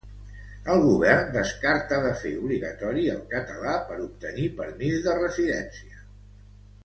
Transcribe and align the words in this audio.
El 0.75 0.79
govern 0.83 0.95
espanyol 1.17 1.35
descarta 1.35 1.99
de 2.05 2.13
fer 2.21 2.31
obligatori 2.45 3.03
el 3.15 3.21
català 3.35 3.75
per 3.91 3.99
obtenir 4.07 4.49
permís 4.61 4.97
de 5.09 5.15
residència 5.21 6.01